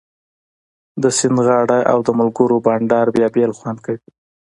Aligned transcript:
د 1.03 1.03
سیند 1.17 1.37
غاړه 1.45 1.79
او 1.91 1.99
د 2.07 2.09
ملګرو 2.19 2.57
بنډار 2.65 3.07
بیا 3.15 3.27
بل 3.33 3.51
خوند 3.57 3.79
کوي 3.85 4.09